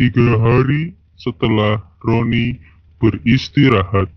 tiga 0.00 0.40
hari 0.40 0.96
setelah 1.20 1.84
Roni 2.00 2.56
beristirahat. 2.96 4.08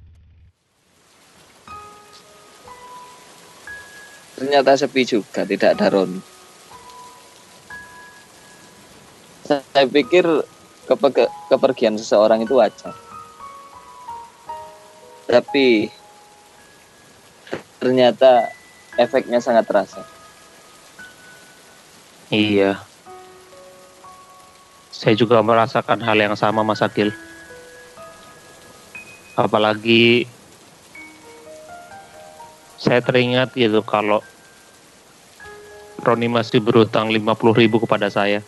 Ternyata 4.40 4.80
sepi 4.80 5.04
juga, 5.04 5.44
tidak 5.44 5.76
ada 5.76 5.92
Roni. 5.92 6.24
Saya 9.44 9.84
pikir 9.92 10.24
kepe- 10.88 11.32
kepergian 11.52 12.00
seseorang 12.00 12.48
itu 12.48 12.56
wajar. 12.56 12.96
Tapi 15.28 15.92
ternyata 17.84 18.48
efeknya 18.96 19.44
sangat 19.44 19.68
terasa. 19.68 20.08
Iya. 22.32 22.93
Saya 25.04 25.20
juga 25.20 25.44
merasakan 25.44 26.00
hal 26.00 26.16
yang 26.16 26.32
sama 26.40 26.64
Mas 26.64 26.80
Akil. 26.80 27.12
Apalagi 29.36 30.24
saya 32.80 33.04
teringat 33.04 33.52
gitu 33.52 33.84
kalau 33.84 34.24
Roni 36.00 36.32
masih 36.32 36.64
berutang 36.64 37.12
50 37.12 37.52
ribu 37.52 37.84
kepada 37.84 38.08
saya. 38.08 38.40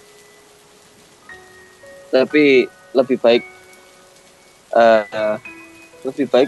Tapi 2.15 2.71
lebih 2.95 3.19
baik 3.19 3.43
eh, 4.79 5.35
lebih 6.07 6.31
baik 6.31 6.47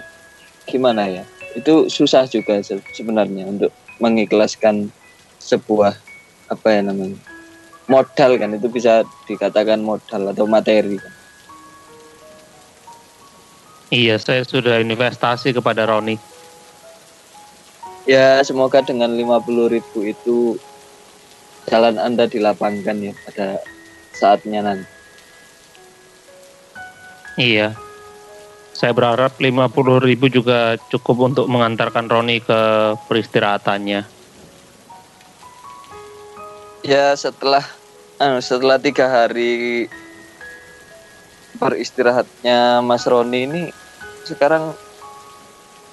gimana 0.71 1.03
ya? 1.11 1.23
Itu 1.51 1.91
susah 1.91 2.31
juga 2.31 2.63
se- 2.63 2.79
sebenarnya 2.95 3.43
untuk 3.43 3.75
mengikhlaskan 3.99 4.87
sebuah 5.43 5.99
apa 6.47 6.67
ya 6.71 6.79
namanya 6.79 7.19
modal 7.87 8.35
kan 8.35 8.55
itu 8.55 8.67
bisa 8.67 9.07
dikatakan 9.25 9.79
modal 9.79 10.31
atau 10.35 10.45
materi 10.47 10.99
kan. 10.99 11.13
Iya, 13.87 14.19
saya 14.19 14.43
sudah 14.43 14.83
investasi 14.83 15.55
kepada 15.55 15.87
Roni. 15.87 16.19
Ya 18.03 18.43
semoga 18.43 18.83
dengan 18.83 19.15
50.000 19.15 19.71
ribu 19.79 19.99
itu 20.03 20.59
jalan 21.67 21.99
anda 21.99 22.27
dilapangkan 22.27 22.95
ya 22.99 23.13
pada 23.27 23.59
saatnya 24.15 24.63
nanti. 24.63 24.87
Iya. 27.39 27.75
Saya 28.75 28.91
berharap 28.93 29.39
50 29.39 30.03
ribu 30.03 30.27
juga 30.27 30.75
cukup 30.91 31.31
untuk 31.31 31.45
mengantarkan 31.47 32.11
Roni 32.11 32.43
ke 32.43 32.59
peristirahatannya. 33.07 34.01
Ya 36.87 37.11
setelah 37.19 37.76
anu, 38.17 38.41
setelah 38.41 38.81
tiga 38.81 39.05
hari 39.05 39.85
beristirahatnya 41.57 42.81
Mas 42.85 43.05
Roni 43.05 43.49
ini 43.49 43.63
sekarang 44.25 44.73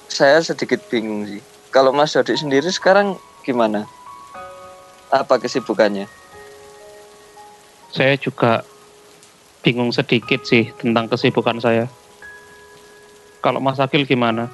saya 0.09 0.41
sedikit 0.41 0.81
bingung 0.89 1.25
sih. 1.25 1.41
Kalau 1.73 1.91
Mas 1.91 2.13
Dodi 2.15 2.37
sendiri 2.37 2.69
sekarang 2.71 3.19
gimana? 3.43 3.83
Apa 5.11 5.37
kesibukannya? 5.41 6.07
Saya 7.91 8.15
juga 8.15 8.63
bingung 9.59 9.91
sedikit 9.91 10.45
sih 10.45 10.71
tentang 10.79 11.09
kesibukan 11.11 11.59
saya. 11.59 11.89
Kalau 13.43 13.59
Mas 13.59 13.81
Akil 13.81 14.07
gimana? 14.07 14.47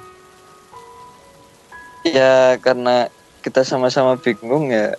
Ya 2.02 2.58
karena 2.58 3.06
kita 3.46 3.62
sama-sama 3.62 4.18
bingung 4.18 4.74
ya 4.74 4.98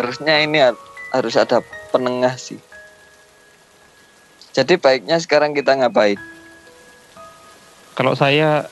harusnya 0.00 0.42
ini 0.42 0.58
ha- 0.58 0.78
harus 1.14 1.34
ada 1.38 1.62
penengah 1.94 2.34
sih. 2.34 2.58
Jadi 4.54 4.78
baiknya 4.78 5.18
sekarang 5.18 5.54
kita 5.54 5.74
ngapain? 5.74 6.18
Kalau 7.94 8.14
saya 8.14 8.70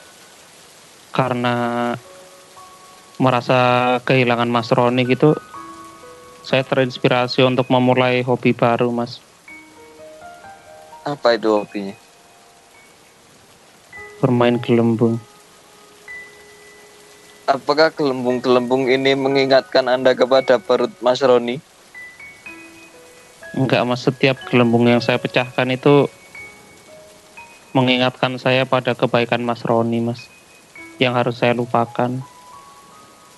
karena 1.11 1.95
merasa 3.19 3.59
kehilangan 4.03 4.47
Mas 4.51 4.71
Roni 4.71 5.03
gitu, 5.07 5.35
saya 6.43 6.63
terinspirasi 6.67 7.43
untuk 7.43 7.67
memulai 7.71 8.23
hobi 8.23 8.51
baru, 8.51 8.91
Mas. 8.91 9.19
Apa 11.03 11.35
itu 11.35 11.51
hobinya? 11.51 11.95
Bermain 14.23 14.55
gelembung. 14.59 15.19
Apakah 17.43 17.91
gelembung-gelembung 17.91 18.87
ini 18.87 19.19
mengingatkan 19.19 19.91
Anda 19.91 20.15
kepada 20.15 20.63
perut 20.63 20.95
Mas 21.03 21.19
Roni? 21.19 21.59
Enggak, 23.51 23.83
Mas. 23.83 24.07
Setiap 24.07 24.39
gelembung 24.47 24.87
yang 24.87 25.03
saya 25.03 25.19
pecahkan 25.19 25.67
itu 25.75 26.07
mengingatkan 27.75 28.39
saya 28.39 28.63
pada 28.63 28.95
kebaikan 28.95 29.43
Mas 29.43 29.59
Roni, 29.67 29.99
Mas. 29.99 30.23
Yang 31.03 31.13
harus 31.19 31.35
saya 31.43 31.51
lupakan 31.51 32.23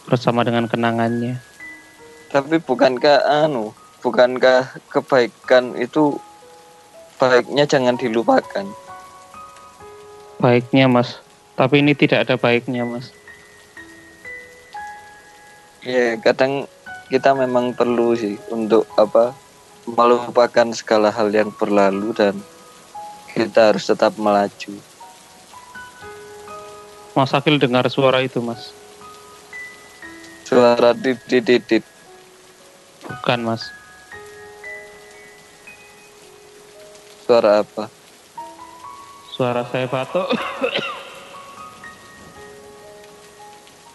bersama 0.05 0.45
dengan 0.45 0.69
kenangannya. 0.69 1.41
Tapi 2.29 2.61
bukankah 2.61 3.25
anu, 3.25 3.73
bukankah 4.05 4.85
kebaikan 4.93 5.73
itu 5.81 6.21
baiknya 7.17 7.65
jangan 7.65 7.97
dilupakan? 7.97 8.69
Baiknya, 10.37 10.85
Mas. 10.85 11.17
Tapi 11.57 11.81
ini 11.81 11.97
tidak 11.97 12.29
ada 12.29 12.37
baiknya, 12.37 12.85
Mas. 12.85 13.09
Ya, 15.85 16.17
kadang 16.17 16.65
kita 17.13 17.37
memang 17.37 17.77
perlu 17.77 18.17
sih 18.17 18.41
untuk 18.49 18.89
apa? 18.97 19.37
melupakan 19.85 20.65
segala 20.73 21.13
hal 21.13 21.29
yang 21.29 21.53
berlalu 21.53 22.09
dan 22.17 22.41
kita 23.37 23.69
harus 23.69 23.85
tetap 23.85 24.17
melaju. 24.17 24.73
Mas 27.13 27.31
Akil 27.37 27.61
dengar 27.61 27.85
suara 27.93 28.25
itu, 28.25 28.41
Mas. 28.41 28.73
Suara 30.49 30.97
didit 30.97 31.85
Bukan, 33.05 33.45
Mas. 33.45 33.61
suara 37.25 37.65
apa? 37.65 37.89
Suara 39.33 39.65
saya 39.69 39.89
batuk. 39.89 40.29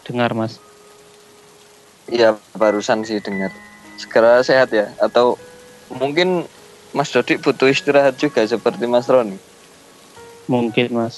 dengar, 0.06 0.34
Mas. 0.34 0.69
Iya, 2.10 2.42
barusan 2.58 3.06
sih 3.06 3.22
dengar. 3.22 3.54
Segera 3.94 4.42
sehat 4.42 4.74
ya 4.74 4.90
atau 4.98 5.38
mungkin 5.94 6.50
Mas 6.90 7.14
Dodi 7.14 7.38
butuh 7.38 7.70
istirahat 7.70 8.18
juga 8.18 8.42
seperti 8.42 8.90
Mas 8.90 9.06
Roni. 9.06 9.38
Mungkin, 10.50 10.90
Mas. 10.90 11.14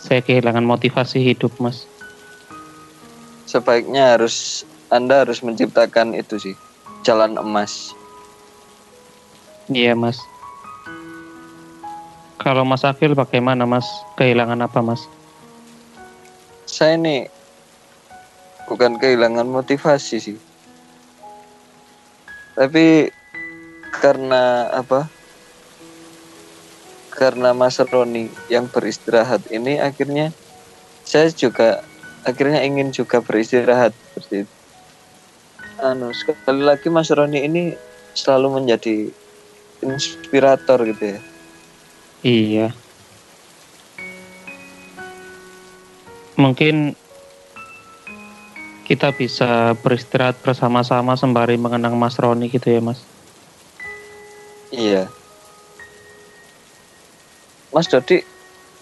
Saya 0.00 0.24
kehilangan 0.24 0.64
motivasi 0.64 1.20
hidup, 1.20 1.52
Mas. 1.60 1.84
Sebaiknya 3.44 4.16
harus 4.16 4.64
Anda 4.88 5.28
harus 5.28 5.44
menciptakan 5.44 6.16
itu 6.16 6.40
sih, 6.40 6.56
jalan 7.04 7.36
emas. 7.36 7.92
Iya, 9.68 9.92
Mas. 9.92 10.16
Kalau 12.40 12.64
Mas 12.64 12.88
Akil 12.88 13.12
bagaimana, 13.12 13.68
Mas? 13.68 13.84
Kehilangan 14.16 14.64
apa, 14.64 14.80
Mas? 14.80 15.04
Saya 16.64 16.96
ini 16.96 17.28
bukan 18.68 19.00
kehilangan 19.00 19.48
motivasi 19.48 20.16
sih. 20.20 20.38
Tapi 22.54 23.08
karena 23.98 24.68
apa? 24.70 25.08
Karena 27.16 27.50
Mas 27.56 27.80
Roni 27.82 28.30
yang 28.46 28.70
beristirahat 28.70 29.50
ini 29.50 29.82
akhirnya 29.82 30.30
saya 31.02 31.32
juga 31.34 31.82
akhirnya 32.22 32.62
ingin 32.62 32.94
juga 32.94 33.24
beristirahat 33.24 33.96
seperti 33.96 34.46
itu. 34.46 34.54
Anu 35.82 36.12
sekali 36.14 36.62
lagi 36.62 36.92
Mas 36.92 37.10
Roni 37.10 37.42
ini 37.42 37.74
selalu 38.14 38.62
menjadi 38.62 39.10
inspirator 39.82 40.78
gitu 40.86 41.04
ya. 41.16 41.20
Iya. 42.22 42.66
Mungkin 46.38 46.94
kita 48.88 49.12
bisa 49.12 49.76
beristirahat 49.84 50.40
bersama-sama 50.40 51.12
sembari 51.12 51.60
mengenang 51.60 51.92
Mas 52.00 52.16
Roni 52.16 52.48
gitu 52.48 52.72
ya, 52.72 52.80
Mas. 52.80 53.04
Iya. 54.72 55.12
Mas 57.68 57.84
Dodi 57.84 58.24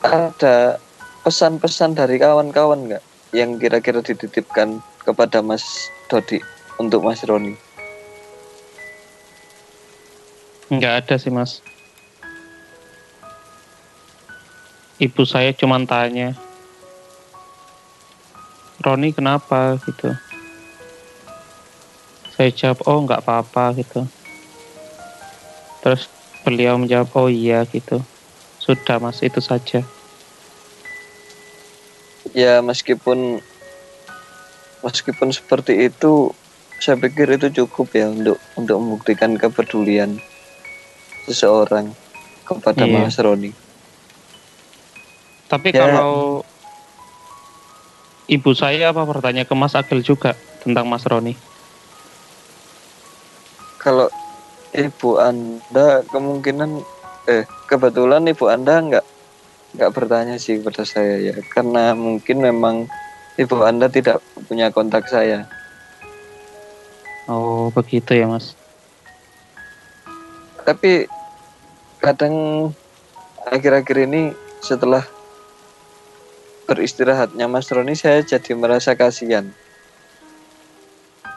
ada 0.06 0.78
pesan-pesan 1.26 1.98
dari 1.98 2.22
kawan-kawan 2.22 2.86
nggak 2.86 3.02
yang 3.34 3.58
kira-kira 3.58 3.98
dititipkan 3.98 4.78
kepada 5.02 5.42
Mas 5.42 5.90
Dodi 6.06 6.38
untuk 6.78 7.02
Mas 7.02 7.26
Roni? 7.26 7.58
Nggak 10.70 10.94
ada 11.02 11.14
sih, 11.18 11.34
Mas. 11.34 11.58
Ibu 15.02 15.26
saya 15.26 15.50
cuma 15.50 15.82
tanya, 15.82 16.38
Roni 18.86 19.10
kenapa 19.10 19.74
gitu. 19.82 20.14
Saya 22.38 22.54
jawab, 22.54 22.86
oh 22.86 23.02
nggak 23.02 23.26
apa-apa 23.26 23.74
gitu. 23.82 24.06
Terus 25.82 26.06
beliau 26.46 26.78
menjawab, 26.78 27.10
oh 27.18 27.26
iya 27.26 27.66
gitu. 27.66 27.98
Sudah 28.62 29.02
mas, 29.02 29.26
itu 29.26 29.42
saja. 29.42 29.82
Ya 32.30 32.62
meskipun 32.62 33.42
meskipun 34.86 35.34
seperti 35.34 35.90
itu, 35.90 36.30
saya 36.78 36.94
pikir 36.94 37.26
itu 37.42 37.66
cukup 37.66 37.90
ya 37.90 38.06
untuk 38.06 38.38
untuk 38.54 38.78
membuktikan 38.78 39.34
kepedulian 39.34 40.14
seseorang 41.26 41.90
kepada 42.46 42.86
Iya. 42.86 43.02
Mas 43.02 43.18
Roni. 43.18 43.50
Tapi 45.50 45.74
Ya. 45.74 45.82
kalau 45.90 46.46
ibu 48.26 48.50
saya 48.54 48.90
apa 48.90 49.02
bertanya 49.06 49.46
ke 49.46 49.54
Mas 49.54 49.78
Agil 49.78 50.02
juga 50.02 50.34
tentang 50.62 50.86
Mas 50.90 51.06
Roni? 51.06 51.34
Kalau 53.78 54.10
ibu 54.74 55.10
anda 55.22 56.02
kemungkinan 56.10 56.82
eh 57.30 57.46
kebetulan 57.70 58.26
ibu 58.26 58.50
anda 58.50 58.82
nggak 58.82 59.06
nggak 59.78 59.92
bertanya 59.94 60.36
sih 60.38 60.58
kepada 60.58 60.82
saya 60.82 61.32
ya 61.32 61.36
karena 61.54 61.94
mungkin 61.94 62.42
memang 62.42 62.90
ibu 63.38 63.62
anda 63.62 63.86
tidak 63.86 64.18
punya 64.50 64.74
kontak 64.74 65.06
saya. 65.06 65.46
Oh 67.30 67.70
begitu 67.74 68.14
ya 68.14 68.26
mas. 68.26 68.54
Tapi 70.66 71.06
kadang 72.02 72.34
akhir-akhir 73.46 74.10
ini 74.10 74.34
setelah 74.62 75.06
beristirahatnya 76.66 77.46
Mas 77.46 77.70
Roni 77.70 77.94
saya 77.94 78.22
jadi 78.22 78.54
merasa 78.58 78.98
kasihan 78.98 79.46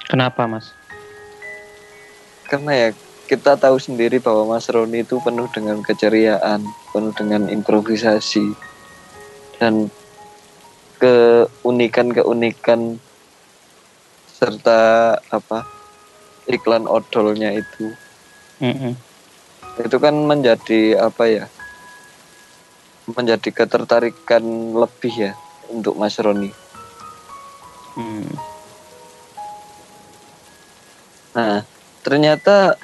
Kenapa 0.09 0.49
mas? 0.49 0.73
karena 2.49 2.73
ya 2.73 2.89
kita 3.29 3.61
tahu 3.61 3.77
sendiri 3.77 4.17
bahwa 4.17 4.57
Mas 4.57 4.65
Roni 4.73 5.05
itu 5.05 5.21
penuh 5.21 5.45
dengan 5.53 5.85
keceriaan, 5.85 6.65
penuh 6.89 7.13
dengan 7.13 7.45
improvisasi 7.45 8.57
dan 9.61 9.93
keunikan-keunikan 10.97 12.97
serta 14.25 15.13
apa 15.29 15.61
iklan 16.49 16.89
odolnya 16.89 17.53
itu 17.53 17.93
Mm-mm. 18.57 18.97
itu 19.77 19.97
kan 20.01 20.15
menjadi 20.25 21.05
apa 21.05 21.23
ya 21.29 21.45
menjadi 23.13 23.49
ketertarikan 23.51 24.43
lebih 24.73 25.13
ya 25.29 25.33
untuk 25.69 25.97
Mas 25.97 26.17
Roni. 26.17 26.51
Hmm. 27.97 28.31
Nah, 31.35 31.61
ternyata 32.01 32.77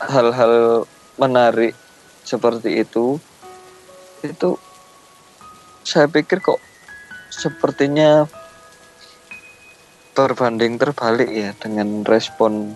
hal-hal 0.00 0.84
menarik 1.16 1.72
seperti 2.26 2.84
itu 2.84 3.16
itu 4.24 4.58
saya 5.86 6.10
pikir 6.10 6.42
kok 6.42 6.58
sepertinya 7.30 8.26
berbanding 10.16 10.80
terbalik 10.80 11.28
ya 11.28 11.52
dengan 11.60 12.02
respon 12.02 12.74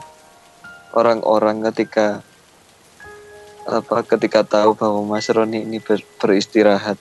orang-orang 0.93 1.65
ketika 1.73 2.21
apa 3.71 4.03
ketika 4.03 4.43
tahu 4.43 4.75
bahwa 4.75 5.17
Mas 5.17 5.31
Roni 5.31 5.63
ini 5.63 5.79
ber- 5.79 6.07
beristirahat. 6.19 6.99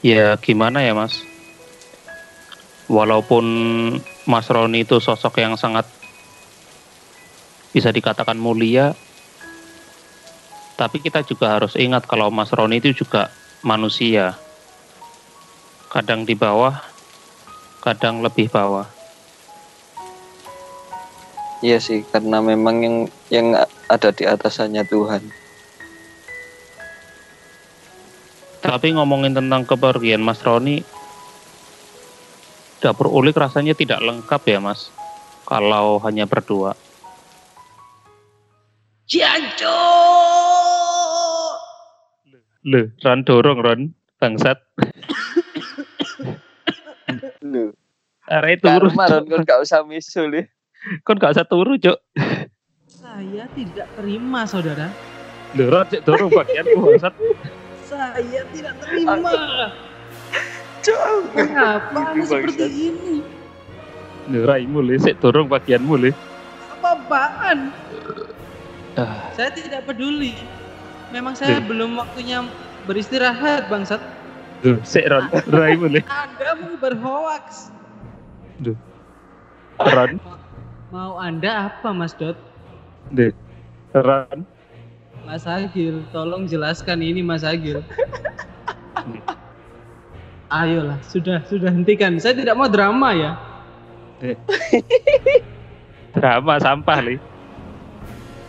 Ya 0.00 0.32
gimana 0.40 0.80
ya 0.80 0.96
mas? 0.96 1.20
Walaupun 2.88 3.44
Mas 4.24 4.48
Roni 4.48 4.86
itu 4.86 4.96
sosok 4.96 5.44
yang 5.44 5.60
sangat 5.60 5.84
bisa 7.76 7.92
dikatakan 7.92 8.40
mulia, 8.40 8.96
tapi 10.78 11.02
kita 11.04 11.20
juga 11.26 11.52
harus 11.52 11.76
ingat 11.76 12.08
kalau 12.08 12.32
Mas 12.32 12.48
Roni 12.54 12.80
itu 12.80 13.04
juga 13.04 13.28
manusia. 13.60 14.38
Kadang 15.92 16.24
di 16.24 16.32
bawah, 16.32 16.80
kadang 17.84 18.22
lebih 18.24 18.48
bawah. 18.48 18.97
Iya 21.58 21.82
sih, 21.82 22.06
karena 22.06 22.38
memang 22.38 22.76
yang 22.86 22.96
yang 23.34 23.46
ada 23.90 24.14
di 24.14 24.22
atasannya 24.22 24.86
Tuhan. 24.86 25.22
Tapi 28.62 28.94
ngomongin 28.94 29.34
tentang 29.34 29.66
kepergian 29.66 30.22
Mas 30.22 30.38
Roni, 30.46 30.86
dapur 32.78 33.10
ulik 33.10 33.34
rasanya 33.34 33.74
tidak 33.74 33.98
lengkap 33.98 34.42
ya 34.46 34.58
Mas, 34.62 34.94
kalau 35.50 35.98
hanya 36.06 36.30
berdua. 36.30 36.78
Le, 42.68 42.92
Ron 43.00 43.20
dorong 43.24 43.58
Ron, 43.64 43.80
bangsat. 44.20 44.60
Lu, 47.40 47.72
Arek 48.28 48.60
turu, 48.60 48.92
karma 48.92 49.04
Ron 49.08 49.24
kon 49.26 49.42
gak 49.48 49.64
usah 49.64 49.80
misul 49.82 50.28
ya. 50.36 50.44
Kon 51.04 51.18
gak 51.18 51.34
usah 51.34 51.46
turu, 51.46 51.76
Cuk. 51.76 51.98
Saya 52.88 53.44
tidak 53.52 53.88
terima, 53.98 54.46
saudara. 54.46 54.88
Le, 55.56 55.64
Ron 55.64 55.86
cek 55.88 56.04
dorong 56.04 56.28
bagianku 56.28 56.76
bangsat. 56.76 57.14
Saya 57.88 58.42
tidak 58.52 58.74
terima. 58.84 59.32
Jauh. 60.84 61.24
Kenapa 61.32 62.12
seperti 62.20 62.92
ini? 62.92 63.16
Le, 64.28 64.44
raimu 64.44 64.84
le, 64.84 65.00
cek 65.00 65.16
dorong 65.24 65.48
bagianmu 65.48 65.94
le. 65.96 66.10
Apa-apaan? 66.78 67.72
Ah, 68.98 69.32
Saya 69.32 69.50
tidak 69.56 69.88
peduli. 69.88 70.36
Memang 71.08 71.32
saya 71.32 71.64
belum 71.64 71.96
waktunya 71.96 72.44
beristirahat, 72.84 73.72
bangsat. 73.72 74.00
le, 74.60 74.76
cek 74.84 75.04
Ron, 75.08 75.24
raimu 75.56 75.86
le. 75.88 76.00
Anda 76.04 76.60
mau 76.60 76.76
berhoax. 76.76 77.72
Ron, 79.80 80.20
Mau 80.88 81.20
Anda 81.20 81.68
apa, 81.68 81.92
Mas 81.92 82.16
Dot? 82.16 82.36
le. 83.12 83.32
Ron, 83.92 84.44
Mas 85.24 85.44
Agil, 85.48 86.04
tolong 86.12 86.48
jelaskan 86.48 87.04
ini, 87.04 87.20
Mas 87.24 87.44
Agil. 87.44 87.84
Ayolah, 90.48 90.96
sudah, 91.04 91.44
sudah 91.44 91.68
hentikan. 91.68 92.16
Saya 92.16 92.32
tidak 92.36 92.56
mau 92.56 92.68
drama 92.68 93.12
ya. 93.12 93.32
drama 96.16 96.56
sampah 96.56 96.98
le. 97.04 97.20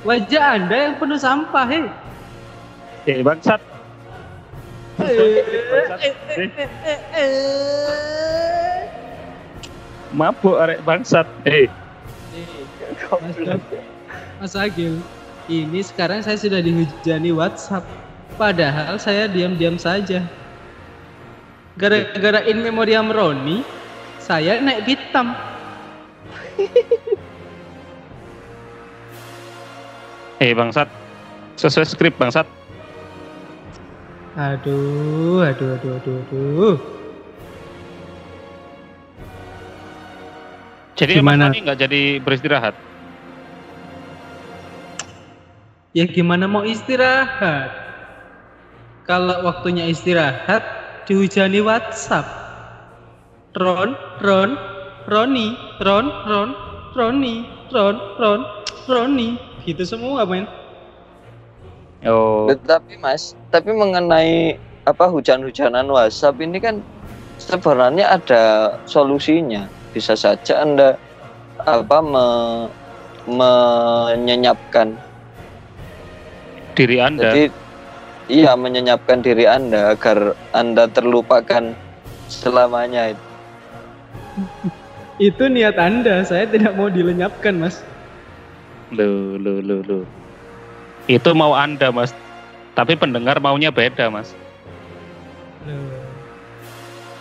Wajah 0.07 0.63
Anda 0.63 0.75
yang 0.79 0.95
penuh 0.95 1.19
sampah, 1.19 1.67
hei. 1.67 1.83
Eh, 3.03 3.19
bangsat. 3.19 3.59
Bangsat. 4.95 5.99
Mabuk 10.15 10.55
arek 10.55 10.79
bangsat. 10.87 11.27
Eh, 11.43 11.67
Mas 14.39 14.55
Agil, 14.55 15.03
ini 15.49 15.81
sekarang 15.83 16.23
saya 16.23 16.39
sudah 16.39 16.63
dihujani 16.63 17.35
WhatsApp. 17.35 17.83
Padahal 18.39 18.95
saya 19.01 19.27
diam-diam 19.27 19.75
saja. 19.75 20.23
Gara-gara 21.75 22.39
in 22.47 22.63
memoriam 22.63 23.11
Roni, 23.11 23.63
saya 24.19 24.63
naik 24.63 24.87
hitam. 24.87 25.35
eh 30.43 30.55
bangsat. 30.55 30.87
Sesuai 31.59 31.87
skrip 31.87 32.15
bangsat. 32.15 32.47
Aduh, 34.39 35.43
aduh, 35.43 35.75
aduh, 35.75 35.99
aduh, 35.99 36.15
aduh. 36.23 36.98
Jadi 40.99 41.15
Gimana? 41.15 41.47
emang 41.47 41.55
tadi 41.55 41.59
nggak 41.63 41.79
jadi 41.79 42.01
beristirahat? 42.19 42.75
Ya 45.95 46.05
gimana 46.05 46.43
mau 46.45 46.67
istirahat? 46.67 47.71
Kalau 49.07 49.47
waktunya 49.47 49.87
istirahat, 49.87 50.61
dihujani 51.07 51.63
WhatsApp. 51.63 52.27
Ron, 53.55 53.95
Ron, 54.21 54.59
Roni, 55.07 55.55
Ron, 55.81 56.05
Ron, 56.27 56.49
Roni, 56.93 57.35
Ron, 57.71 57.95
Ron, 58.19 58.41
Roni. 58.85 59.29
Gitu 59.63 59.81
semua, 59.87 60.27
men. 60.27 60.45
Oh, 62.05 62.51
Tetapi 62.51 62.99
Mas, 62.99 63.39
tapi 63.49 63.71
mengenai 63.71 64.59
apa 64.83 65.07
hujan-hujanan 65.07 65.87
WhatsApp 65.89 66.37
ini 66.43 66.59
kan 66.59 66.83
sebenarnya 67.39 68.19
ada 68.19 68.43
solusinya. 68.85 69.78
Bisa 69.91 70.13
saja 70.13 70.61
Anda 70.61 70.95
apa 71.65 71.97
me- 71.99 72.69
menyenyapkan. 73.29 74.95
diri 76.79 76.95
Anda. 77.03 77.35
Jadi 77.35 77.43
iya 78.31 78.55
menyenyapkan 78.55 79.19
diri 79.19 79.43
Anda 79.43 79.91
agar 79.91 80.39
Anda 80.55 80.87
terlupakan 80.87 81.75
selamanya. 82.31 83.11
Itu 85.19 85.51
niat 85.51 85.75
Anda, 85.75 86.23
saya 86.23 86.47
tidak 86.47 86.79
mau 86.79 86.87
dilenyapkan, 86.87 87.59
Mas. 87.59 87.83
Lu, 88.95 89.35
lu, 89.35 89.59
lu, 89.59 89.83
lu. 89.83 89.99
Itu 91.11 91.35
mau 91.35 91.51
Anda, 91.51 91.91
Mas. 91.91 92.15
Tapi 92.71 92.95
pendengar 92.95 93.43
maunya 93.43 93.67
beda, 93.67 94.07
Mas. 94.07 94.31
Loh. 95.67 95.98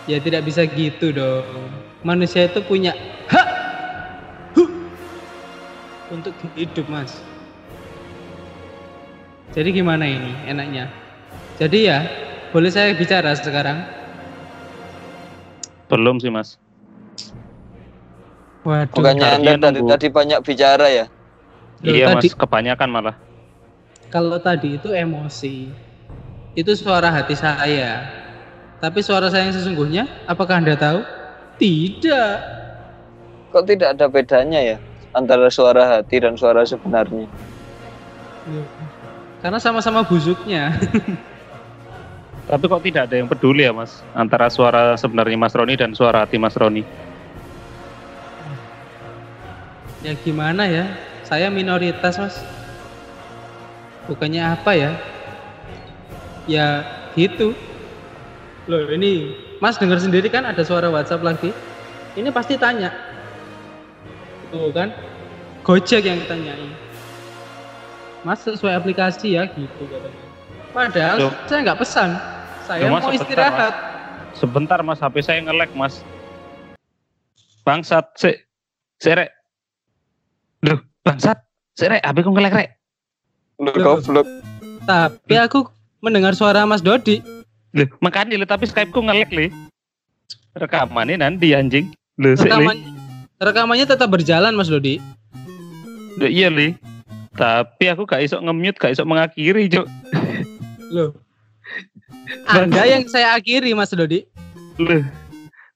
Ya 0.09 0.17
tidak 0.17 0.41
bisa 0.41 0.65
gitu 0.65 1.13
dong. 1.13 1.69
Manusia 2.01 2.49
itu 2.49 2.65
punya 2.65 2.97
hak 3.29 3.47
huh, 4.57 4.71
untuk 6.09 6.33
hidup, 6.57 6.89
Mas. 6.89 7.13
Jadi 9.53 9.69
gimana 9.69 10.09
ini 10.09 10.33
enaknya? 10.49 10.89
Jadi 11.61 11.93
ya, 11.93 12.09
boleh 12.49 12.73
saya 12.73 12.97
bicara 12.97 13.37
sekarang? 13.37 13.85
Belum 15.93 16.17
sih, 16.17 16.33
Mas. 16.33 16.57
Waduh. 18.65 18.89
Bukannya 18.89 19.29
Anda 19.29 19.61
tadi, 19.61 19.77
nunggu. 19.77 19.93
tadi 19.93 20.07
banyak 20.09 20.39
bicara 20.41 20.89
ya? 20.89 21.05
Loh, 21.85 21.93
iya, 21.93 22.05
tadi- 22.09 22.33
Mas. 22.33 22.33
Kebanyakan 22.33 22.89
malah. 22.89 23.15
Kalau 24.09 24.41
tadi 24.41 24.81
itu 24.81 24.89
emosi, 24.89 25.69
itu 26.57 26.71
suara 26.73 27.13
hati 27.13 27.37
saya. 27.37 28.18
Tapi 28.79 28.99
suara 29.03 29.27
saya 29.27 29.51
yang 29.51 29.55
sesungguhnya, 29.55 30.07
apakah 30.23 30.63
Anda 30.63 30.79
tahu? 30.79 31.03
Tidak. 31.59 32.35
Kok 33.51 33.65
tidak 33.67 33.99
ada 33.99 34.07
bedanya 34.07 34.59
ya 34.63 34.77
antara 35.11 35.51
suara 35.51 35.99
hati 35.99 36.21
dan 36.23 36.39
suara 36.39 36.63
sebenarnya? 36.63 37.27
Loh. 38.49 38.67
Karena 39.39 39.59
sama-sama 39.59 40.03
busuknya. 40.03 40.75
Tapi 42.49 42.65
kok 42.65 42.81
tidak 42.81 43.05
ada 43.07 43.15
yang 43.21 43.29
peduli 43.29 43.61
ya, 43.61 43.71
Mas? 43.71 44.01
Antara 44.17 44.49
suara 44.49 44.97
sebenarnya 44.97 45.37
Mas 45.37 45.53
Roni 45.53 45.77
dan 45.77 45.93
suara 45.93 46.25
hati 46.25 46.41
Mas 46.41 46.57
Roni. 46.57 46.81
ya 49.99 50.15
gimana 50.23 50.63
ya? 50.65 50.87
Saya 51.27 51.53
minoritas, 51.53 52.17
Mas. 52.17 52.41
Bukannya 54.09 54.41
apa 54.41 54.71
ya? 54.73 54.91
Ya 56.49 56.67
gitu. 57.13 57.53
Loh 58.69 58.85
ini, 58.93 59.33
Mas 59.57 59.81
dengar 59.81 59.97
sendiri 59.97 60.29
kan 60.29 60.45
ada 60.45 60.61
suara 60.61 60.93
WhatsApp 60.93 61.25
lagi. 61.25 61.49
Ini 62.13 62.29
pasti 62.29 62.53
tanya. 62.53 62.93
Tuh 64.53 64.69
kan? 64.69 64.93
Gojek 65.65 66.05
yang 66.05 66.21
ditanyain. 66.21 66.69
Mas 68.21 68.45
sesuai 68.45 68.77
aplikasi 68.77 69.41
ya 69.41 69.49
gitu 69.49 69.89
katanya. 69.89 70.21
Padahal 70.69 71.17
Loh. 71.17 71.33
saya 71.49 71.59
nggak 71.65 71.79
pesan. 71.81 72.09
Saya 72.69 72.85
Loh, 72.85 72.93
Mas, 72.93 73.01
mau 73.01 73.09
sebentar, 73.09 73.25
istirahat. 73.25 73.73
Sebentar, 74.37 74.79
Mas. 74.85 74.99
HP 75.01 75.15
saya 75.25 75.41
nge-lag, 75.41 75.71
Mas. 75.73 76.05
Bangsat, 77.65 78.05
si, 78.21 78.37
si, 79.01 79.09
Rek. 79.09 79.33
Loh, 80.61 80.77
bangsat. 81.01 81.41
Si, 81.73 81.89
Rek, 81.89 82.05
HP 82.05 82.17
ku 82.21 82.29
nge-lag, 82.37 82.53
Rek. 82.53 82.69
Loh. 83.57 83.97
goblok. 83.97 84.29
Tapi 84.85 85.35
aku 85.41 85.65
mendengar 86.05 86.37
suara 86.37 86.69
Mas 86.69 86.85
Dodi. 86.85 87.38
Loh, 87.77 87.85
makanya 88.01 88.33
li, 88.33 88.47
tapi 88.49 88.65
Skype 88.65 88.89
ku 88.89 89.05
nge-lag, 89.05 89.29
li. 89.29 89.53
Rekamannya 90.57 91.21
nanti, 91.21 91.53
anjing. 91.53 91.93
Loh, 92.17 92.33
si, 92.33 92.49
li. 92.49 92.65
Rekamannya, 93.37 93.85
tetap 93.85 94.09
berjalan 94.09 94.57
Mas 94.57 94.73
Dodi. 94.73 94.97
Loh, 96.17 96.29
iya, 96.29 96.49
li. 96.49 96.73
Tapi 97.37 97.85
aku 97.93 98.09
gak 98.09 98.25
iso 98.25 98.41
nge-mute, 98.41 98.81
gak 98.81 98.97
iso 98.97 99.05
mengakhiri, 99.05 99.69
Cuk. 99.69 99.85
Loh. 100.89 101.13
Anda 102.49 102.89
yang 102.89 103.05
saya 103.05 103.37
akhiri 103.37 103.77
Mas 103.77 103.93
Dodi. 103.93 104.25
Loh, 104.81 105.05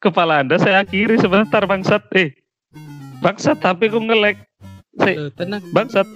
kepala 0.02 0.42
Anda 0.42 0.58
saya 0.58 0.82
akhiri 0.82 1.22
sebentar, 1.22 1.62
bangsat. 1.64 2.02
Eh, 2.18 2.34
bangsat, 3.22 3.62
HP 3.62 3.94
ku 3.94 4.02
nge-lag. 4.02 4.36
Si, 4.98 5.12
Loh, 5.14 5.30
tenang. 5.38 5.62
bangsat. 5.70 6.10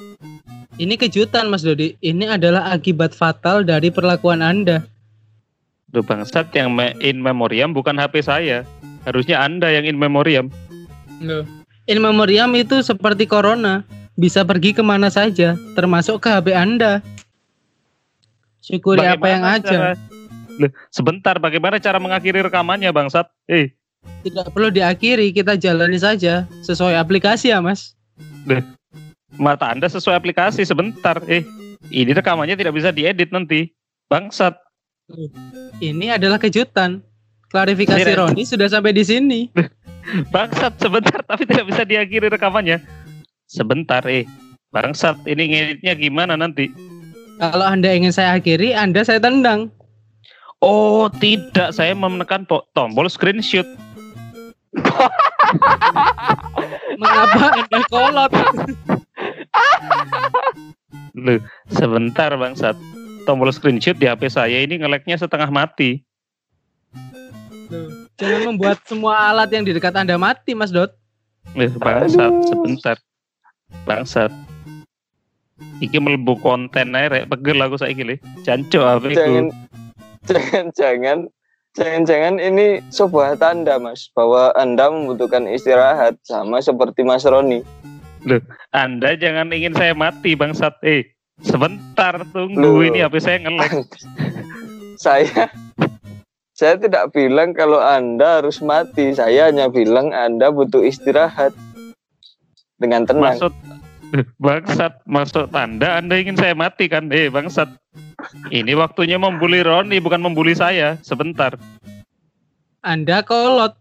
Ini 0.77 0.93
kejutan 0.98 1.50
Mas 1.50 1.65
Dodi. 1.65 1.98
Ini 2.01 2.38
adalah 2.38 2.69
akibat 2.74 3.13
fatal 3.13 3.65
dari 3.65 3.89
perlakuan 3.89 4.41
Anda. 4.46 4.86
Loh, 5.98 6.06
bangsat 6.06 6.54
yang 6.54 6.70
me- 6.70 6.94
in 7.01 7.18
memoriam 7.18 7.74
bukan 7.74 7.98
HP 7.98 8.22
saya. 8.22 8.62
Harusnya 9.01 9.42
Anda 9.42 9.74
yang 9.74 9.89
in 9.89 9.98
memoriam. 9.98 10.54
Loh. 11.18 11.42
In 11.89 12.06
memoriam 12.06 12.54
itu 12.54 12.86
seperti 12.86 13.25
corona. 13.25 13.82
Bisa 14.13 14.46
pergi 14.46 14.77
ke 14.77 14.86
mana 14.86 15.10
saja, 15.10 15.58
termasuk 15.74 16.22
ke 16.22 16.30
HP 16.30 16.54
Anda. 16.54 17.01
Syukuri 18.62 19.01
apa 19.01 19.25
yang 19.25 19.42
Bagaimana 19.42 19.58
aja. 19.58 19.70
cara- 19.74 20.00
Loh, 20.58 20.72
sebentar, 20.89 21.36
bagaimana 21.38 21.82
cara 21.82 21.98
mengakhiri 21.98 22.46
rekamannya, 22.46 22.94
bangsat? 22.94 23.25
Eh, 23.50 23.74
Tidak 24.22 24.54
perlu 24.54 24.70
diakhiri, 24.70 25.34
kita 25.34 25.58
jalani 25.58 25.98
saja. 25.98 26.46
Sesuai 26.62 26.94
aplikasi 26.94 27.50
ya 27.50 27.58
Mas. 27.58 27.98
mata 29.34 29.74
Anda 29.74 29.89
sesuai 29.89 30.13
aplikasi 30.13 30.62
sebentar. 30.62 31.18
Eh, 31.25 31.42
ini 31.89 32.13
rekamannya 32.13 32.54
tidak 32.54 32.77
bisa 32.77 32.94
diedit 32.94 33.34
nanti. 33.34 33.74
Bangsat. 34.06 34.54
Ini 35.80 36.20
adalah 36.20 36.36
kejutan. 36.36 37.00
Klarifikasi 37.48 38.04
Siren. 38.04 38.36
Roni 38.36 38.44
sudah 38.44 38.68
sampai 38.68 38.92
di 38.92 39.08
sini. 39.08 39.48
Bangsat 40.36 40.76
sebentar 40.84 41.24
tapi 41.24 41.48
tidak 41.48 41.72
bisa 41.72 41.88
diakhiri 41.88 42.28
rekamannya. 42.28 42.84
Sebentar, 43.48 44.04
eh. 44.08 44.28
Bangsat, 44.76 45.24
ini 45.24 45.48
ngeditnya 45.48 45.96
gimana 45.96 46.36
nanti? 46.36 46.68
Kalau 47.40 47.64
Anda 47.64 47.96
ingin 47.96 48.12
saya 48.12 48.36
akhiri, 48.36 48.76
Anda 48.76 49.08
saya 49.08 49.24
tendang. 49.24 49.72
Oh, 50.60 51.08
tidak. 51.08 51.72
Saya 51.72 51.96
menekan 51.96 52.44
to- 52.44 52.68
tombol 52.76 53.08
screenshot. 53.08 53.64
Mengapa 57.00 57.64
Anda 57.64 57.80
kolot? 57.88 58.32
Loh, 61.16 61.40
sebentar, 61.72 62.36
bangsat. 62.36 62.76
Tombol 63.27 63.51
screenshot 63.51 64.00
di 64.00 64.07
HP 64.07 64.31
saya 64.31 64.63
ini 64.63 64.79
ngeleknya 64.79 65.19
setengah 65.19 65.51
mati. 65.51 66.00
Loh, 67.67 68.07
Jangan 68.15 68.55
membuat 68.55 68.79
semua 68.88 69.19
alat 69.27 69.51
yang 69.51 69.67
di 69.67 69.75
dekat 69.75 69.91
Anda 69.91 70.15
mati, 70.15 70.55
Mas 70.55 70.72
Dot. 70.72 70.96
Loh, 71.51 71.67
bangsat, 71.75 72.31
sebentar. 72.48 72.96
Bangsat. 73.84 74.31
Iki 75.84 76.00
melebu 76.00 76.39
konten 76.39 76.96
aja, 76.96 77.12
rek. 77.12 77.27
Pegel 77.27 77.60
aku 77.60 77.75
saiki 77.75 78.07
le. 78.07 78.15
Jancuk 78.48 78.79
HP 78.79 79.03
ku. 79.12 79.19
Jangan 79.19 79.46
jangan 80.24 80.65
jangan 80.72 81.17
jangan-jangan 81.75 82.36
ini 82.39 82.79
sebuah 82.96 83.36
tanda 83.36 83.75
Mas 83.75 84.07
bahwa 84.15 84.55
Anda 84.55 84.88
membutuhkan 84.88 85.51
istirahat 85.51 86.15
sama 86.24 86.63
seperti 86.63 87.03
Mas 87.03 87.27
Roni. 87.27 87.60
Anda 88.72 89.19
jangan 89.19 89.51
ingin 89.51 89.75
saya 89.75 89.91
mati, 89.91 90.31
bangsat. 90.34 90.79
Eh, 90.88 91.16
sebentar 91.41 92.22
tunggu 92.34 92.82
Loh. 92.82 92.86
ini 92.86 93.01
HP 93.06 93.15
saya 93.22 93.38
ngelek. 93.46 93.72
saya 95.06 95.50
saya 96.58 96.74
tidak 96.82 97.13
bilang 97.13 97.53
kalau 97.53 97.77
Anda 97.77 98.41
harus 98.41 98.58
mati. 98.65 99.13
Saya 99.13 99.53
hanya 99.53 99.70
bilang 99.70 100.10
Anda 100.10 100.50
butuh 100.50 100.82
istirahat 100.82 101.53
dengan 102.82 103.06
tenang. 103.06 103.38
Maksud 103.38 103.53
bangsat, 104.41 105.03
maksud 105.06 105.53
Anda 105.53 106.01
Anda 106.01 106.17
ingin 106.17 106.34
saya 106.34 106.58
mati 106.58 106.89
kan? 106.89 107.13
Eh, 107.13 107.29
bangsat. 107.29 107.70
Ini 108.50 108.74
waktunya 108.74 109.22
membuli 109.22 109.62
Roni 109.62 110.01
bukan 110.01 110.25
membuli 110.25 110.58
saya. 110.58 110.98
Sebentar. 111.06 111.53
Anda 112.82 113.22
kolot. 113.22 113.77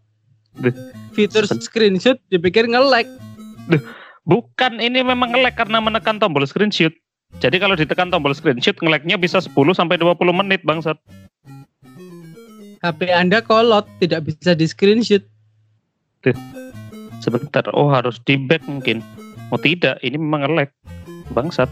Fitur 1.17 1.49
screenshot 1.49 2.21
dipikir 2.29 2.69
nge-lag. 2.69 3.09
Bukan, 4.27 4.83
ini 4.83 5.01
memang 5.01 5.33
ngelek 5.33 5.55
karena 5.55 5.81
menekan 5.81 6.21
tombol 6.21 6.45
screenshot. 6.45 6.93
Jadi 7.37 7.61
kalau 7.61 7.77
ditekan 7.77 8.09
tombol 8.09 8.33
screenshot 8.33 8.73
ngeleknya 8.81 9.21
bisa 9.21 9.37
10 9.37 9.53
sampai 9.77 10.01
20 10.01 10.17
menit, 10.33 10.65
bangsat. 10.65 10.97
HP 12.81 13.13
Anda 13.13 13.45
kolot, 13.45 13.85
tidak 14.01 14.25
bisa 14.25 14.57
di 14.57 14.65
screenshot. 14.65 15.21
Sebentar. 17.21 17.65
Oh, 17.77 17.93
harus 17.93 18.17
di 18.25 18.41
back 18.41 18.65
mungkin. 18.65 19.05
Oh, 19.53 19.61
tidak, 19.61 20.01
ini 20.01 20.17
memang 20.17 20.49
ngelek. 20.49 20.73
Bangsat. 21.31 21.69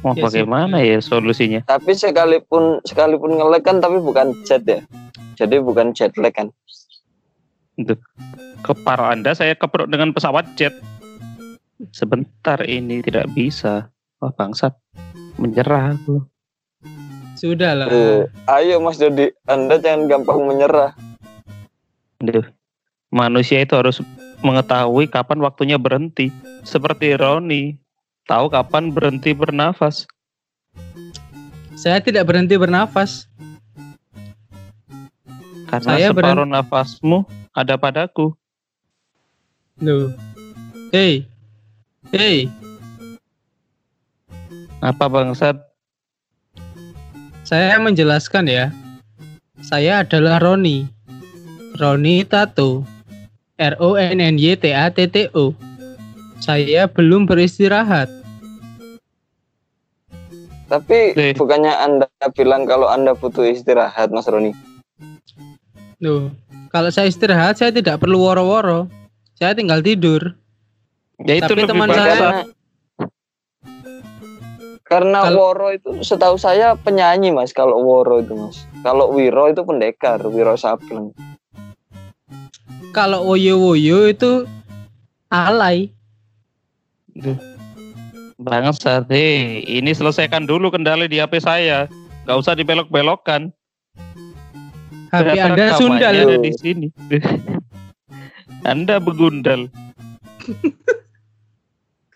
Mau 0.00 0.16
Ya, 0.16 0.24
bagaimana 0.24 0.80
ya 0.80 0.96
solusinya? 1.04 1.60
Tapi 1.68 1.92
sekalipun 1.92 2.80
sekalipun 2.88 3.36
ngelek 3.36 3.68
kan 3.68 3.84
tapi 3.84 4.00
bukan 4.00 4.32
jet 4.48 4.64
ya. 4.64 4.80
Jadi 5.36 5.60
bukan 5.60 5.92
jet 5.92 6.16
lag 6.16 6.32
kan. 6.32 6.48
Kepala 8.64 9.12
Anda 9.12 9.36
saya 9.36 9.52
keprok 9.56 9.92
dengan 9.92 10.16
pesawat 10.16 10.48
jet. 10.56 10.72
Sebentar 11.88 12.60
ini 12.68 13.00
tidak 13.00 13.32
bisa. 13.32 13.88
Wah, 14.20 14.28
bangsat. 14.36 14.76
Menyerah 15.40 15.96
aku. 15.96 16.20
Sudahlah. 17.40 17.88
Eh, 17.88 18.28
ayo 18.52 18.84
Mas 18.84 19.00
Dodi, 19.00 19.32
Anda 19.48 19.80
jangan 19.80 20.04
gampang 20.04 20.44
menyerah. 20.44 20.92
Aduh. 22.20 22.44
Manusia 23.08 23.64
itu 23.64 23.72
harus 23.74 24.04
mengetahui 24.44 25.08
kapan 25.08 25.40
waktunya 25.40 25.80
berhenti. 25.80 26.28
Seperti 26.62 27.16
Roni. 27.16 27.80
Tahu 28.28 28.52
kapan 28.52 28.92
berhenti 28.92 29.32
bernafas. 29.32 30.04
Saya 31.80 32.04
tidak 32.04 32.28
berhenti 32.28 32.60
bernafas. 32.60 33.24
Karena 35.64 35.96
Saya 35.96 36.06
separuh 36.12 36.44
nafasmu 36.44 37.24
ada 37.56 37.80
padaku. 37.80 38.36
Loh. 39.80 40.12
Hei, 40.90 41.29
Hei, 42.10 42.50
Apa 44.82 45.06
bangsat? 45.06 45.54
saya 47.46 47.78
menjelaskan 47.78 48.50
ya. 48.50 48.66
Saya 49.62 50.02
adalah 50.02 50.42
Roni. 50.42 50.90
Roni 51.78 52.26
Tato. 52.26 52.82
R 53.60 53.74
O 53.78 53.94
N 53.94 54.18
N 54.18 54.42
Y 54.42 54.58
T 54.58 54.74
A 54.74 54.90
T 54.90 55.06
T 55.06 55.30
O. 55.38 55.54
Saya 56.42 56.90
belum 56.90 57.30
beristirahat. 57.30 58.10
Tapi 60.66 61.14
Nih. 61.14 61.38
bukannya 61.38 61.74
Anda 61.78 62.06
bilang 62.34 62.66
kalau 62.66 62.90
Anda 62.90 63.14
butuh 63.14 63.46
istirahat, 63.46 64.10
Mas 64.10 64.26
Roni? 64.26 64.50
Loh, 66.02 66.34
kalau 66.74 66.90
saya 66.90 67.06
istirahat 67.06 67.54
saya 67.54 67.70
tidak 67.70 68.02
perlu 68.02 68.18
woro-woro. 68.18 68.90
Saya 69.38 69.54
tinggal 69.54 69.78
tidur. 69.78 70.34
Ya 71.28 71.34
itu 71.36 71.52
Tapi 71.52 71.68
teman 71.68 71.88
saya- 71.90 72.16
Karena 72.16 72.40
karena 74.90 75.18
Kalau- 75.22 75.38
Woro 75.38 75.68
itu 75.70 75.90
setahu 76.02 76.34
saya 76.34 76.74
penyanyi 76.74 77.30
Mas 77.30 77.54
kalau 77.54 77.78
Woro 77.78 78.18
itu 78.18 78.34
Mas. 78.34 78.66
Kalau 78.82 79.12
Wiro 79.14 79.46
itu 79.46 79.62
pendekar, 79.62 80.18
Wiro 80.24 80.56
Sableng. 80.58 81.14
Kalau 82.90 83.22
woyo-woyo 83.22 84.10
itu 84.10 84.50
alay. 85.30 85.94
Bangsat, 88.40 89.06
hei, 89.12 89.62
ini 89.62 89.94
selesaikan 89.94 90.42
dulu 90.42 90.72
kendali 90.72 91.06
di 91.06 91.22
HP 91.22 91.38
saya. 91.38 91.86
Gak 92.26 92.40
usah 92.40 92.58
dibelok-belokkan. 92.58 93.52
HP 95.12 95.22
Ternyata 95.22 95.46
Anda 95.54 95.66
sundal. 95.76 96.14
ada 96.18 96.36
di 96.40 96.52
sini. 96.56 96.88
Anda 98.72 98.98
begundal. 98.98 99.70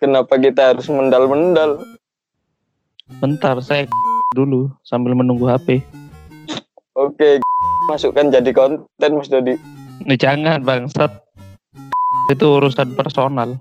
Kenapa 0.04 0.36
kita 0.36 0.76
harus 0.76 0.84
mendal-mendal? 0.92 1.80
Bentar, 3.24 3.56
saya 3.64 3.88
dulu 4.36 4.68
sambil 4.84 5.16
menunggu 5.16 5.48
HP. 5.48 5.80
Oke, 6.92 7.40
masukkan 7.88 8.28
jadi 8.28 8.52
konten 8.52 9.10
Mas 9.16 9.32
Dodi. 9.32 9.56
Nih 10.04 10.20
jangan 10.20 10.60
bangsat. 10.60 11.08
Itu 12.28 12.60
urusan 12.60 12.92
personal. 12.92 13.56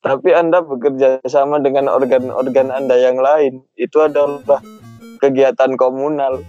Tapi 0.00 0.32
Anda 0.32 0.64
bekerja 0.64 1.20
sama 1.28 1.60
dengan 1.60 1.92
organ-organ 1.92 2.72
Anda 2.72 2.96
yang 2.96 3.20
lain. 3.20 3.60
Itu 3.76 4.00
adalah 4.00 4.64
kegiatan 5.20 5.76
komunal. 5.76 6.40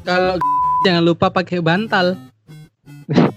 Kalau 0.00 0.40
jangan 0.88 1.04
lupa 1.04 1.28
pakai 1.28 1.60
bantal. 1.60 2.16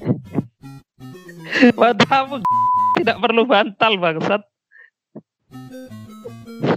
Matamu 1.75 2.39
tidak 3.01 3.17
perlu 3.17 3.43
bantal 3.49 3.97
bangsat. 3.97 4.41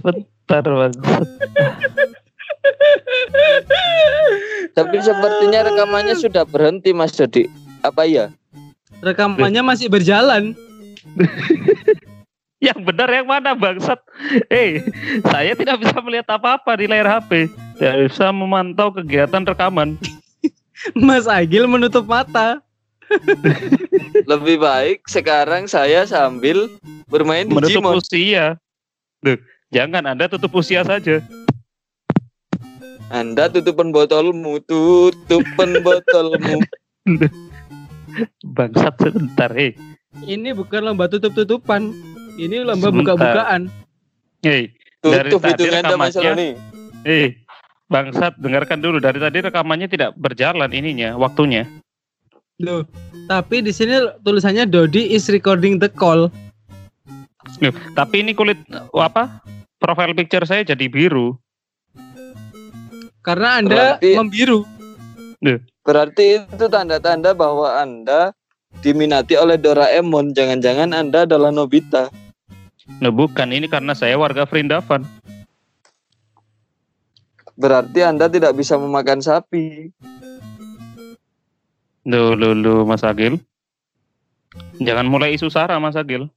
Bentar 0.01 0.65
bangsat. 0.65 1.27
Tapi 4.75 4.97
sepertinya 4.99 5.59
rekamannya 5.71 6.15
sudah 6.17 6.43
berhenti 6.43 6.91
Mas 6.91 7.15
Dodi. 7.15 7.47
Apa 7.85 8.03
iya? 8.09 8.33
Rekamannya 9.05 9.61
masih 9.61 9.87
berjalan. 9.87 10.57
Yang 12.65 12.79
benar 12.81 13.09
yang 13.13 13.27
mana 13.29 13.53
bangsat? 13.53 14.01
Eh, 14.49 14.81
saya 15.29 15.53
tidak 15.53 15.85
bisa 15.85 16.01
melihat 16.01 16.33
apa-apa 16.33 16.79
di 16.81 16.89
layar 16.89 17.19
HP. 17.21 17.45
Tidak 17.77 18.09
bisa 18.09 18.33
memantau 18.33 18.89
kegiatan 18.89 19.45
rekaman. 19.45 19.99
Mas 21.05 21.29
Agil 21.29 21.69
menutup 21.69 22.09
mata. 22.09 22.65
Lebih 24.31 24.57
baik 24.57 25.05
sekarang 25.05 25.65
saya 25.65 26.03
sambil 26.03 26.67
bermain 27.05 27.45
Menutup 27.45 27.81
Digimon. 27.81 27.99
usia. 27.99 28.45
Duh, 29.21 29.37
jangan 29.69 30.05
Anda 30.05 30.25
tutup 30.25 30.53
usia 30.53 30.81
saja. 30.81 31.21
Anda 33.07 33.47
tutupan 33.47 33.93
botolmu, 33.93 34.57
tutupan 34.65 35.79
botolmu. 35.79 36.57
Bangsat 38.57 38.95
sebentar, 38.97 39.51
eh. 39.53 39.75
Ini 40.23 40.55
bukan 40.55 40.81
lomba 40.83 41.05
tutup-tutupan. 41.05 41.91
Ini 42.35 42.63
lomba 42.63 42.89
buka-bukaan. 42.89 43.67
Dari 44.41 44.71
Tutup 45.29 45.41
tadi 45.43 45.63
hidung 45.63 45.75
Anda 45.75 45.95
Mas 45.95 46.15
rekamannya- 46.15 46.33
Roni. 46.33 46.49
eh. 47.05 47.27
Bangsat, 47.85 48.33
dengarkan 48.41 48.81
dulu. 48.81 48.97
Dari 48.97 49.21
tadi 49.21 49.37
rekamannya 49.39 49.85
tidak 49.85 50.17
berjalan 50.17 50.73
ininya, 50.73 51.13
waktunya. 51.13 51.69
Loh, 52.63 52.87
tapi 53.27 53.59
di 53.59 53.75
sini 53.75 53.99
tulisannya 54.23 54.63
Dodi 54.63 55.11
is 55.11 55.27
recording 55.27 55.75
the 55.75 55.91
call. 55.91 56.31
Loh, 57.59 57.73
tapi 57.99 58.23
ini 58.23 58.31
kulit 58.31 58.55
apa? 58.95 59.43
Profile 59.75 60.15
picture 60.15 60.47
saya 60.47 60.63
jadi 60.63 60.87
biru. 60.87 61.35
Karena 63.19 63.59
Anda 63.59 63.99
Berarti- 63.99 64.15
membiru. 64.15 64.63
Berarti 65.85 66.41
itu 66.47 66.65
tanda-tanda 66.71 67.35
bahwa 67.35 67.75
Anda 67.75 68.31
diminati 68.79 69.35
oleh 69.35 69.59
Doraemon. 69.59 70.31
Jangan-jangan 70.31 70.95
Anda 70.95 71.27
adalah 71.27 71.51
Nobita. 71.51 72.09
Nah, 73.01 73.11
bukan 73.11 73.51
ini 73.51 73.67
karena 73.69 73.93
saya 73.93 74.15
warga 74.17 74.47
Vrindavan. 74.47 75.05
Berarti 77.59 77.99
Anda 78.01 78.31
tidak 78.31 78.57
bisa 78.57 78.79
memakan 78.79 79.21
sapi. 79.21 79.93
Loh, 82.05 82.37
loh, 82.37 82.85
Mas 82.85 83.01
Agil. 83.01 83.41
Jangan 84.77 85.09
mulai 85.09 85.33
isu 85.33 85.49
sara, 85.49 85.75
Mas 85.77 85.97
Agil. 85.97 86.29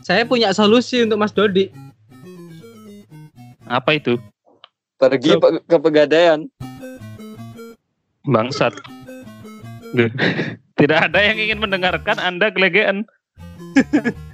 Saya 0.00 0.24
punya 0.24 0.54
solusi 0.54 1.02
untuk 1.02 1.18
Mas 1.18 1.34
Dodi. 1.34 1.68
Apa 3.66 3.94
itu? 3.94 4.16
Pergi 4.96 5.34
So- 5.34 5.40
pe- 5.40 5.62
ke 5.62 5.76
pegadaian. 5.76 6.46
Bangsat. 8.22 8.74
Tidak 10.78 10.98
ada 11.10 11.18
yang 11.20 11.36
ingin 11.36 11.58
mendengarkan 11.58 12.16
Anda 12.16 12.48
gelegean. 12.48 13.04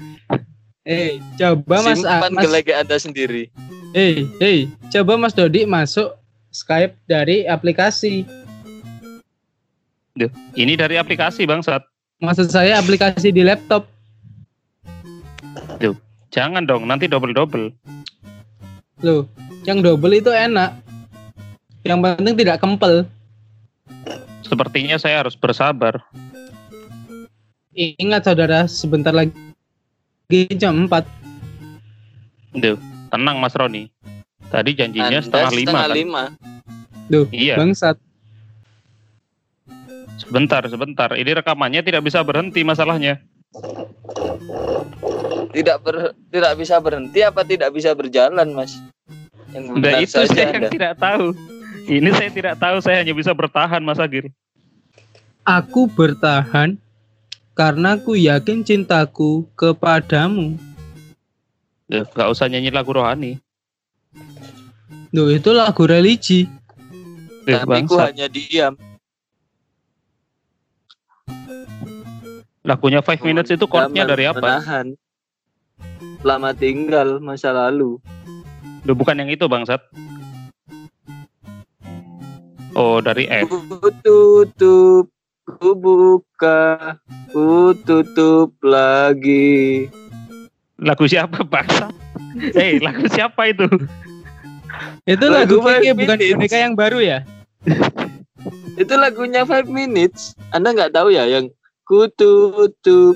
Eh, 0.86 1.18
coba 1.34 1.82
Mas, 1.82 1.98
Simpan 1.98 2.30
Mas 2.30 2.46
gelege 2.46 2.70
Anda 2.70 2.94
sendiri. 2.94 3.50
Eh, 3.90 4.22
eh, 4.38 4.70
coba 4.86 5.18
Mas 5.18 5.34
Dodi 5.34 5.66
masuk 5.66 6.14
Skype 6.54 6.94
dari 7.10 7.42
aplikasi. 7.42 8.22
Loh, 10.16 10.32
Ini 10.56 10.80
dari 10.80 10.96
aplikasi, 10.96 11.44
Bangsat. 11.44 11.84
Maksud 12.24 12.48
saya 12.48 12.80
aplikasi 12.80 13.28
di 13.28 13.44
laptop. 13.44 13.84
Jangan 16.36 16.68
dong, 16.68 16.84
nanti 16.84 17.08
double-double. 17.08 17.72
Loh, 19.00 19.24
yang 19.64 19.80
double 19.80 20.12
itu 20.12 20.28
enak. 20.28 20.76
Yang 21.80 21.98
penting 22.04 22.34
tidak 22.36 22.60
kempel. 22.60 23.08
Sepertinya 24.44 25.00
saya 25.00 25.24
harus 25.24 25.32
bersabar. 25.32 25.96
Ingat 27.72 28.28
saudara, 28.28 28.68
sebentar 28.68 29.16
lagi 29.16 29.32
jam 30.60 30.84
4. 30.84 31.08
Duh, 32.60 32.76
tenang 33.08 33.40
Mas 33.40 33.56
Roni. 33.56 33.88
Tadi 34.52 34.76
janjinya 34.76 35.08
Anda 35.08 35.24
setengah 35.24 35.52
lima 35.56 35.68
setengah 35.72 35.88
kan? 35.88 35.96
lima. 35.96 36.22
Duh, 37.08 37.26
Iya, 37.32 37.56
bangsat. 37.56 37.96
Sebentar, 40.18 40.62
sebentar. 40.66 41.12
Ini 41.14 41.30
rekamannya 41.42 41.80
tidak 41.84 42.02
bisa 42.04 42.20
berhenti 42.24 42.60
masalahnya. 42.66 43.20
Tidak 45.56 45.76
ber, 45.80 46.12
tidak 46.28 46.52
bisa 46.60 46.76
berhenti 46.82 47.24
apa 47.24 47.40
tidak 47.40 47.72
bisa 47.72 47.96
berjalan, 47.96 48.52
Mas? 48.52 48.76
Yang 49.56 49.64
Nah 49.80 49.92
itu 50.04 50.12
saja 50.12 50.28
saya 50.28 50.44
Anda. 50.52 50.56
yang 50.58 50.72
tidak 50.72 50.94
tahu. 51.00 51.26
Ini 51.86 52.10
saya 52.12 52.30
tidak 52.34 52.54
tahu, 52.58 52.76
saya 52.82 52.96
hanya 53.00 53.14
bisa 53.14 53.32
bertahan 53.32 53.80
Mas 53.80 54.02
Agil. 54.02 54.28
Aku 55.46 55.86
bertahan 55.86 56.76
karena 57.54 57.96
ku 57.96 58.18
yakin 58.18 58.66
cintaku 58.66 59.46
kepadamu. 59.54 60.58
Duh, 61.86 62.02
gak 62.10 62.34
usah 62.34 62.50
nyanyi 62.50 62.74
lagu 62.74 62.90
rohani. 62.90 63.38
Duh, 65.14 65.30
itu 65.30 65.54
lagu 65.54 65.86
religi. 65.86 66.50
Duh, 67.46 67.62
Tapi 67.62 67.86
ku 67.86 67.96
hanya 68.02 68.26
diam. 68.26 68.74
Lagunya 72.66 72.98
Five 72.98 73.22
Minutes 73.22 73.54
itu 73.54 73.62
chordnya 73.70 74.02
dari 74.02 74.26
apa? 74.26 74.42
Menahan. 74.42 74.98
Lama 76.26 76.50
tinggal 76.50 77.22
masa 77.22 77.54
lalu. 77.54 78.02
Duh, 78.82 78.98
bukan 78.98 79.22
yang 79.22 79.30
itu 79.30 79.46
bangsat. 79.46 79.78
Oh, 82.74 82.98
dari 82.98 83.30
F. 83.30 83.46
Ku 83.46 83.88
tutup, 84.02 85.06
ku 85.46 85.70
buka, 85.78 86.98
ku 87.30 87.70
tutup 87.86 88.50
lagi. 88.66 89.86
Lagu 90.82 91.06
siapa 91.06 91.46
bangsat? 91.46 91.94
Eh, 92.52 92.82
lagu 92.82 93.06
siapa 93.06 93.46
itu? 93.46 93.70
Itu 95.06 95.24
Lagu 95.30 95.62
lagu 95.62 95.70
Five 95.70 95.94
bukan 95.94 96.18
boneka 96.18 96.58
yang 96.58 96.74
baru 96.74 96.98
ya? 96.98 97.18
Itu 98.74 98.98
lagunya 98.98 99.46
Five 99.46 99.70
Minutes. 99.70 100.34
Anda 100.50 100.74
nggak 100.74 100.92
tahu 100.92 101.14
ya 101.14 101.30
yang 101.30 101.48
ku 101.86 102.10
tutup, 102.18 103.14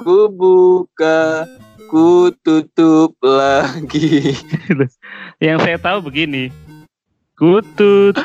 ku 0.00 0.18
buka, 0.32 1.44
ku 1.92 2.32
tutup 2.40 3.12
lagi. 3.20 4.32
Yang 5.44 5.58
saya 5.60 5.76
tahu 5.76 6.08
begini. 6.08 6.48
Kutut 7.36 8.16